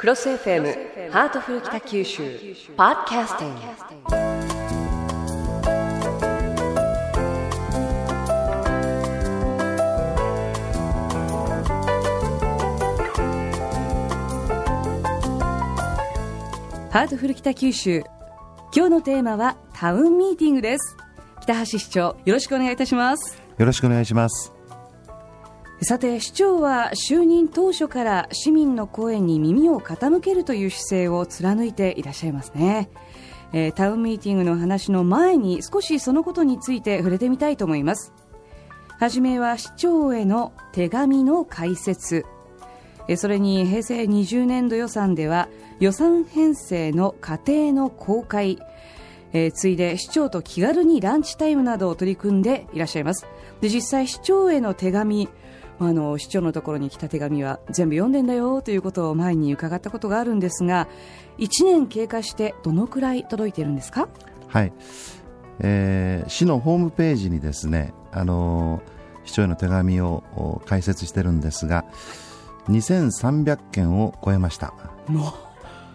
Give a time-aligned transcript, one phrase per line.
[0.00, 2.22] クロス FM ハートフル北九州
[2.74, 3.60] ポッドキャスティング。
[16.90, 18.02] ハートフル北九州。
[18.74, 20.96] 今日のテーマはタウンミーティングです。
[21.42, 23.38] 北橋市長よろしくお願いいたします。
[23.58, 24.59] よろしくお願いします
[25.82, 32.90] さて市長は就任当初から市民の声に耳を傾けるという姿勢を貫いていらっしゃいますね、
[33.54, 38.12] えータウンミーティングの話の前に少しそのことについて触れてみたいと思います。
[38.98, 42.26] はじめは市長への手紙の解説。
[43.16, 45.48] それに平成20年度予算では
[45.80, 48.58] 予算編成の過程の公開。
[49.32, 53.26] えー、ついで市長と気軽にランチタイムなどを取り組んでいらっしゃいます。
[53.62, 55.30] で実際市長への手紙
[55.82, 60.88] あの市長のところに来た手紙は全部読んでんだよということを前に伺ったことがあるんですが
[61.38, 64.08] 1年経過してどのくらい届いているんですか？
[64.48, 64.72] はい、
[65.60, 71.84] えー市のホームページにですねあのー市長への手紙をお解説してるんですが
[72.68, 74.74] 2300件を超えました。
[75.06, 75.32] もう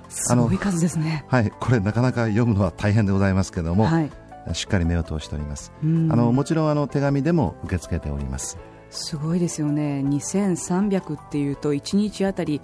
[0.10, 1.26] すごい数ですね。
[1.28, 4.12] はいこれなかなか読むのは大変でございますけども、はい。
[4.54, 5.72] しっかり目を通しております。
[5.84, 6.12] うん。
[6.12, 8.58] あのもちろんあの手紙でも受け付けております
[8.96, 10.02] すごいですよね。
[10.06, 12.62] 2300っていうと1日あたり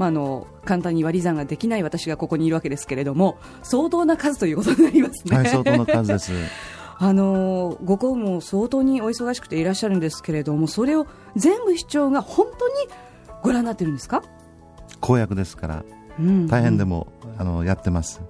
[0.00, 5.36] まあ、あの簡単に割り算ができない私がここにいるわけですけれども相当な数ということになりますね。
[5.36, 6.32] はい相当の数です。
[7.02, 12.74] あのご公務も相当にお忙しくていらっしゃるんですけれどもそれを全部市長が本当に
[13.42, 14.22] ご覧になってるんですか、
[15.00, 15.84] 公約ですから
[16.18, 17.06] うん大変でも、
[17.38, 18.20] あのやってます。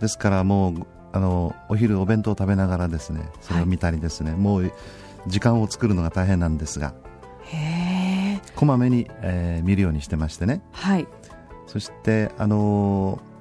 [0.00, 0.74] ですからもう
[1.12, 4.72] あのお昼お弁当を食べながらですねそれを見たりですね、もう
[5.26, 6.94] 時間を作るのが大変なんですが
[8.56, 10.60] こまめに、えー見るようにしてましてね。
[10.72, 11.06] はい。
[11.66, 13.32] そしてあのー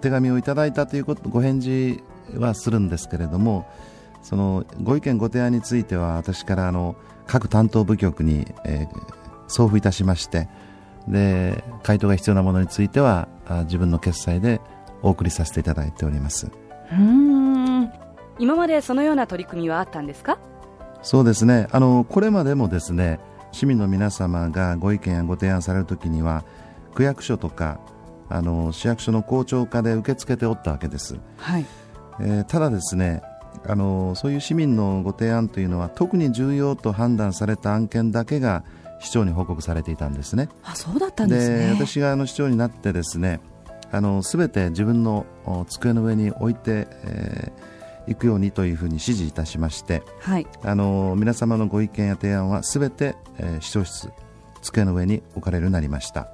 [0.00, 2.02] 手紙をいただいたということご返事
[2.36, 3.70] はするんですけれども
[4.22, 6.96] そのご意見ご提案については私からあの
[7.28, 10.48] 各担当部局に、えー送付いたしまして
[11.08, 14.60] で回答が必要なものについてはあ自分の決裁で
[15.02, 16.46] お送りさせていただいております。
[16.46, 17.92] うーん。
[18.38, 20.38] 今までそのような取り組みはあったんですか？
[21.02, 21.68] そうですね。
[21.72, 23.20] あのこれまでもですね
[23.50, 26.44] 市民の皆様がご意見やご提案されるときには
[26.94, 27.80] 区役所とか
[28.28, 31.66] あの市役所の公聴課で受け付けておったわけです、はい。
[32.20, 33.22] えーただですね
[33.66, 38.64] あのそういう市民のご提案というのは特に重要と判断された案件だけが
[38.98, 40.48] 市長に報告されていたんですね。
[40.64, 41.70] あそうだったんですね。
[41.70, 43.40] 私があの市長になってですね
[43.90, 46.74] あの全て自分のお机の上に置いてい、
[47.04, 47.81] えー
[48.14, 50.46] くようにというふうに指示いたしましてはい。
[50.62, 54.10] あの皆様のご意見や提案はすべて、えー市長室
[54.62, 56.28] 机の上に置かれるようになりました、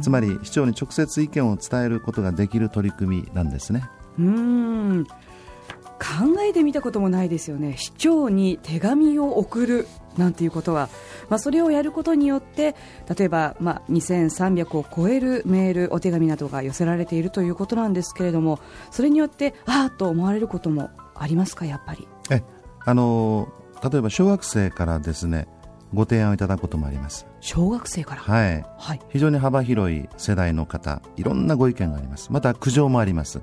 [0.00, 3.84] つまり市長に直接意見を伝えることができる取り組みなんですね。
[4.18, 5.04] うーん。
[5.04, 7.76] 考えてみたこともないですよね。
[7.76, 9.86] 市長に手紙を送る
[10.18, 10.88] なんていうことは、
[11.28, 12.74] まあ、それをやることによって
[13.16, 18.60] 例えば、まあ、2300を超えるメールお手紙などが寄せられているということなんですけれども
[18.90, 22.08] それによってああと思われることもありますかやっぱり？
[22.30, 22.42] え
[22.84, 23.48] あの
[23.90, 25.46] 例えば小学生からですね
[25.92, 27.26] ご提案をいただくこともあります。
[27.40, 28.20] 小学生から？
[28.22, 28.64] はい。
[28.78, 29.00] はい。
[29.10, 32.32] 非常に幅広い世代の方いろんなご意見があります。
[32.32, 33.40] また苦情もあります。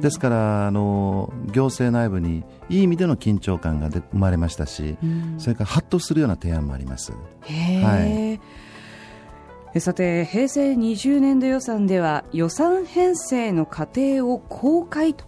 [0.00, 5.34] ですからあの行政内部にいい意味での緊張感がで生まれましたしうん。
[5.38, 7.12] それからハッとするような提案もあります。
[7.42, 8.38] へ
[9.74, 15.24] えさて平成20年度予算では予算編成の過程を公開と、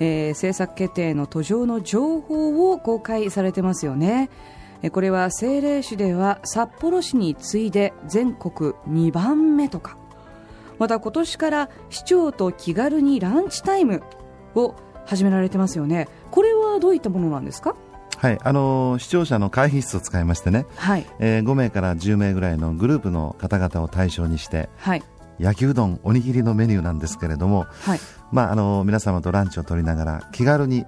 [0.00, 4.30] えー政策決定の途上の情報を公開されてますよね。
[4.82, 9.96] えこれは政令市では札幌市に次いで全国2番目とか。
[10.78, 14.02] また今年から市長と気軽にランチタイム
[14.54, 14.74] を
[15.06, 16.08] 始められてますよね。
[16.30, 17.74] これはどういったものなんですか？
[18.18, 21.06] はいあの視聴者の会議室を使いましてね、はい。
[21.18, 25.02] えー5名から10名ぐらいのグループの方々を対象にしてはい
[25.38, 28.00] 焼きうどんおにぎりのメニューなんですけれども、はい。
[28.32, 30.84] まあ、あの皆様とランチを取りながら気軽に、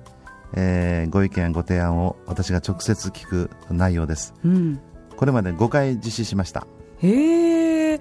[0.55, 4.35] えーご意見やご提案を私が直接聞く内容です。
[4.45, 4.81] うん。
[5.17, 6.67] これまで5回実施しました。
[7.03, 8.01] へえ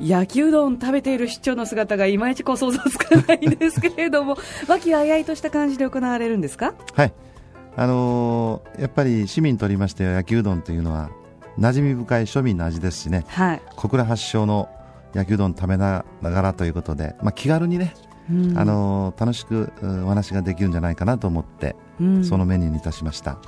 [0.00, 4.36] 焼きうどん食べている市長の姿がいまいちこう想像つかないんですけれども
[4.68, 6.74] 和気あいあいとした感じで行われるんですか？
[6.94, 7.12] はい。
[7.76, 11.10] あのーやっぱり市民にとりましては焼きうどんというのは
[11.58, 13.24] 馴染み深い庶民の味ですしね。
[13.28, 14.68] はい、小倉発祥の
[15.14, 17.94] 焼きうどん食べながらということで、まあ、気軽にね、
[18.30, 18.58] うん。
[18.58, 22.24] あのー楽しくうんお話ができるんじゃないかなと思って、うん。
[22.24, 23.38] そのメニューにいたしました。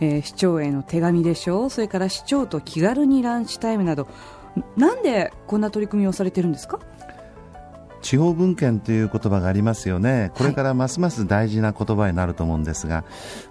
[0.00, 1.70] えー市長への手紙でしょう。
[1.70, 4.06] それから市長と気軽にランチタイムなど
[4.76, 6.78] なんでこんな取り組みをされてるんですか？
[8.04, 13.04] 地方分権という言葉がありますよね、これからますます大事な言葉になると思うんですが、はい、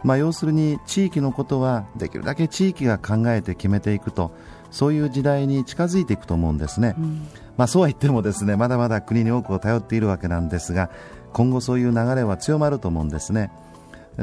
[0.08, 4.32] まあ、要するに地域のことはできるだけ地域が考えて決めていくと、
[4.70, 7.28] そういう時代に近づいていくと思うんですね、うん、
[7.58, 10.92] まあ、そうは言ってもですねまだまだ国に多くを頼っているわけなんですが、
[11.34, 13.52] 今後そういう流れは強まると思うんですね。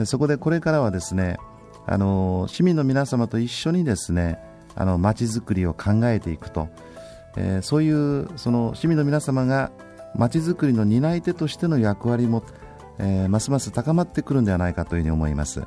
[0.05, 1.39] そこでこれからはですね
[1.87, 4.39] あの市民の皆様と一緒にですね
[4.77, 6.69] あの街づくりを考えていくと、
[7.37, 9.73] えー、そういうその市民の皆様が
[10.15, 12.43] まちづくりの担い手としての役割も、
[12.99, 15.63] えー、ますます高まってくるんではないかというふうに思います、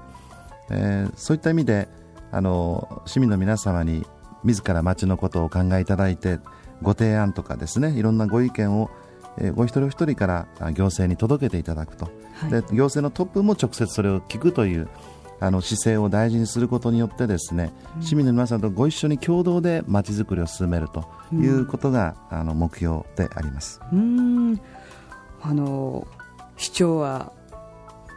[0.70, 1.88] えー、そういった意味で
[2.32, 4.06] あの市民の皆様に
[4.44, 6.40] 自ら町のことをお考えいただいて
[6.82, 8.90] ご提案とかですねいろんなご意見を、
[9.38, 14.90] えー、ご一人お一人から行政に届けていただくと、はい、で行政のトップも直接それを聞くという
[15.44, 23.82] あの姿勢を大事にすることによってですね、うん、市民の皆さんとご一緒に共同でまちづくりを進めるということが、うん、あの目標であります。
[23.92, 24.62] うん。
[25.42, 26.08] あの
[26.56, 27.34] 市長は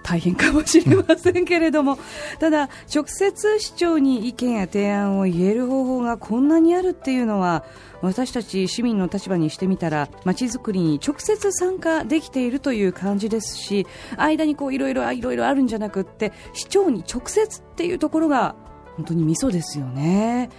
[0.07, 1.99] 大変かもしれませんけれども
[2.39, 7.65] ただ、直接市長に意見や提案を言える方法がこんなにあるっていうのは
[8.03, 13.85] 私たち市民の立場にしてみたらまちづくりに直接参加できているという感じですし
[14.17, 18.55] 間にこういろいろいろいろあるんじゃなくって市長に直接っていうところが
[18.95, 20.51] 本当にミソですよね。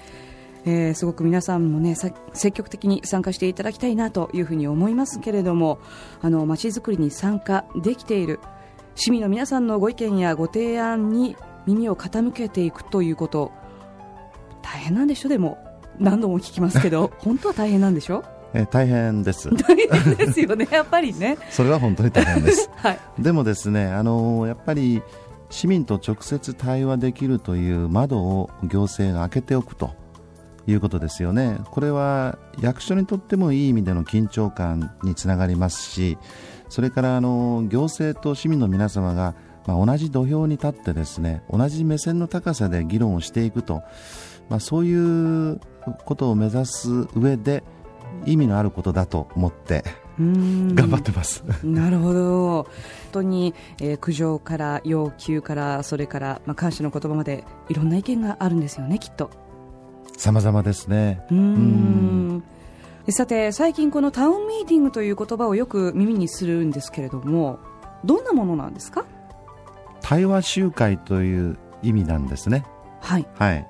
[0.65, 5.79] えー、すごく皆さんもね積極的に参加していただきたいなというふうに思いますけれども
[6.21, 8.41] あの街づくりに参加できている
[8.99, 13.51] 市民の皆さんのご意見やご提案に耳を傾けていくということ
[14.63, 15.59] 大変なんでしょでも
[15.99, 18.23] 何度も聞きますけど 本当は大変なんでしょ
[18.55, 19.49] え大変です。
[19.53, 21.37] 大変ですよね、 やっぱりね。
[21.51, 22.71] それは本当に大変です。
[22.75, 25.03] はい、でもですね、あのやっぱり
[25.49, 29.91] 市民と直接対話できるという窓を行政が開けておくと
[30.67, 31.59] いうことですよね。
[31.71, 36.17] これは役所にとってもいい意味での緊張感につながりますし、
[36.69, 39.35] それからあの行政と市民の皆様が
[39.67, 43.83] まあ、同じ土俵に立ってですね同じ目線の高さで議論をしていくと、
[44.49, 45.59] まあ、そういう
[46.05, 47.63] ことを目指す上で
[48.25, 49.83] 意味のあることだと思って
[50.17, 51.43] 頑張ってます。
[51.63, 52.63] なるほど。
[52.63, 52.67] 本
[53.11, 59.29] 当に、えー、苦情から要求からそれから、まあ、感謝の言葉までいろんな意見があるんですよねきっと
[60.17, 61.23] 様々ですね。
[61.31, 62.43] うん。
[63.09, 67.59] さて最近このタウンミーティングという言葉をよく耳にするんですけれども
[68.03, 69.05] どんなものなんですか？
[70.01, 72.65] 対話集会という意味なんですね。
[72.99, 73.65] はい、はい。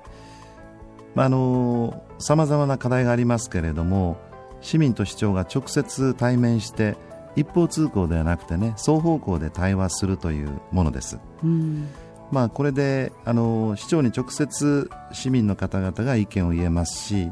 [1.14, 4.16] まあ、あのさまざまな課題がありますけれども
[4.60, 6.96] 市民と市長が直接対面して
[7.36, 11.88] 一方通行ではなくてね双方向で対話するというものです、うん
[12.30, 17.30] まあ、これであの市長に直接市民の方々が意見を言えますし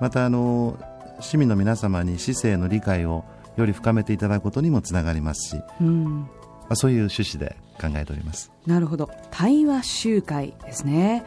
[0.00, 0.78] またあの
[1.20, 3.24] 市民の皆様に市政の理解を
[3.56, 6.04] より深めていただくことにもつながりますし、うん。
[6.22, 6.28] ま
[6.70, 8.52] あ、そういう趣旨で考えております。
[8.66, 9.10] なるほど。
[9.32, 11.24] 対話集会ですね。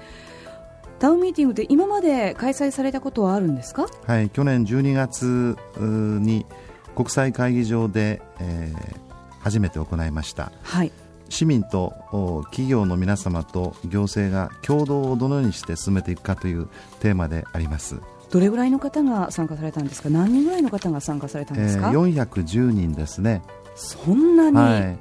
[0.99, 3.87] タウンミーティングって今まで開催されたことはあるんですか？
[4.05, 5.57] はい去年12月
[6.21, 6.45] に
[6.95, 8.99] 国際会議場で、えー、
[9.39, 10.91] 初めて行いました、はい、
[11.31, 11.93] 市民と
[12.51, 16.67] 企業の皆様と行政が共同をどのようにして進めていくかという
[16.99, 17.99] テーマであります。
[18.29, 20.09] どれぐらいの方が参加されたんですか？
[20.09, 23.41] 何人ぐらいの方が参加されたんですか、えー、410人ですね。
[23.75, 24.99] そんなに、はい、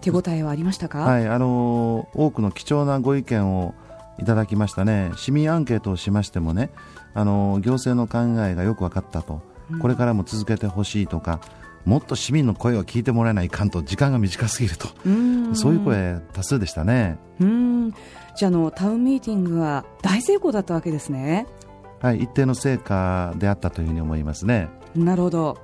[0.00, 1.28] 手応えはありましたか、はい。
[1.28, 3.74] あのー、多くの貴重なご意見を
[4.18, 5.12] いただきましたね。
[5.16, 6.70] 市民アンケートをしましてもね
[7.14, 11.40] あのー、行政の考えがよく分かったと、うん、これからも続けてほしいとか
[11.88, 14.88] もっと市民の声を聞いてもらえないかんと時間が短すぎると
[15.54, 17.94] そういう声多数でしたねうん
[18.36, 21.46] じゃあのタウンミーティングは大成功だったわけですね
[22.00, 24.68] はい、一定の成果であったというふうに思いますね。
[24.94, 25.58] なるほど。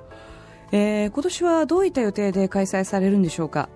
[0.71, 3.69] えー、今年はどういった予定で開催されるんでしょうか？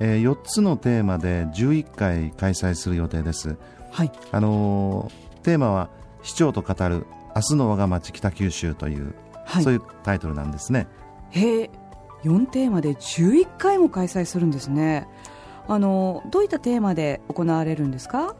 [0.00, 3.56] えー、4つのテーマで11回開催する予定です。
[3.92, 4.10] はい。
[4.32, 5.90] あのー、テーマは
[6.22, 9.14] 市長と語る明日の我が町北九州という、
[9.44, 10.88] はい、そういうタイトルなんですね。
[11.30, 11.70] へえ、
[12.24, 15.08] 4テーマで11回も開催するんですね。
[15.68, 18.34] あのどういったテーマで行われるんですか？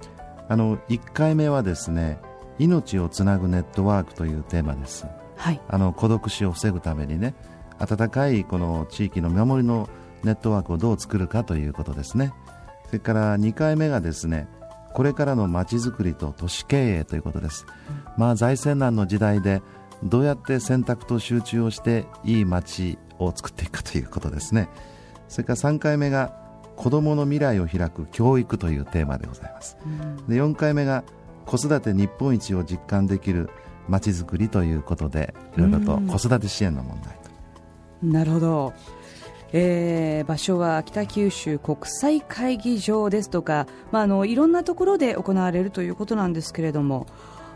[0.49, 2.19] あの1回目はですね。
[2.59, 5.07] 命をつなぐネットワークというテーマです、
[5.37, 7.35] はい、あの孤独死を防ぐためにね
[7.79, 9.89] 温かいこの地域の見守りの
[10.25, 12.35] ネットワークをどう作るかということですね
[12.89, 14.47] それから2回目がですね
[14.93, 19.63] これからのまちづくりと都市経営ということです、うん、まあ財政難の時代で
[20.03, 24.69] どうやって選択と集中をしていい街を作っていくかということですね。
[25.29, 26.41] それから3回目が
[26.81, 31.05] 子どもの未来を開く教育というテーマでございます、うん、で4回目が
[31.45, 33.51] 子育て日本一を実感できる
[33.87, 38.07] まちづくりということでいろいろと子育て支援の問題と。
[38.07, 38.73] なるほど。
[39.53, 47.07] えー、場所は北九州国際会議場ですとか、まあ、あのいろんなところで行われるということなんですけれども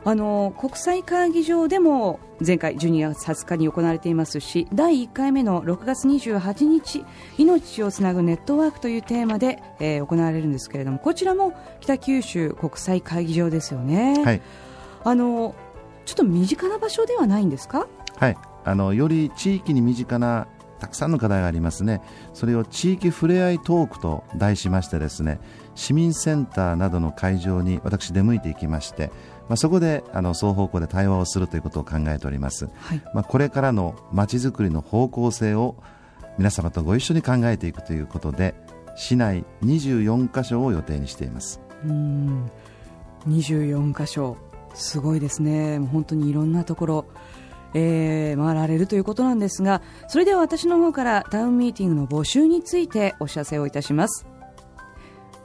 [0.07, 7.05] あの国際会議場でも前回12月20日に行われていますし第1回目の6月28日
[7.39, 14.43] 命をつなぐネットワークというテーマで、えー、行われるんですけれどもこちらも北九州国際会議場ですよね、はい、
[15.05, 15.55] あの
[16.05, 17.87] ちょっと身近な場所ではないんですか？
[18.19, 18.37] はい。
[18.65, 20.47] あのより地域に身近な
[20.81, 22.03] たくさんの課題がありますね。
[22.35, 25.41] それを地域ふれあいトークと題しましてですね
[25.75, 29.11] 市民センターなどの会場に私出向いていきまして
[29.49, 35.77] まあ、そこであの双方向で対話をするということを考えております、はい、まあ、これからのまちづくりの方向性を
[36.39, 38.55] 皆様とご一緒に考えていくということで
[38.97, 41.61] 市内24カ所を予定にしています。
[41.85, 42.51] うん。
[43.29, 44.37] 24カ所。
[44.75, 45.79] すごいですね。
[45.79, 47.05] 本当にいろんなところ
[47.77, 54.27] えー、回られるということなんですがそれでは私の方からタウンミーティングの募集についてお知らせをいたします。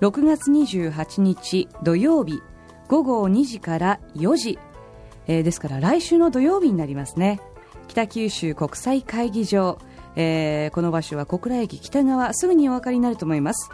[0.02, 2.40] 6月28日土曜日
[2.90, 4.60] 午後2時から4時、
[5.28, 7.40] えー、ですから来週の土曜日になりますね。
[7.88, 9.78] 北九州国際会議場、
[10.16, 13.70] えー、この場所は小倉駅北側すぐにお分かりになると思います、